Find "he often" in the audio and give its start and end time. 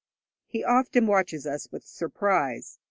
0.47-1.05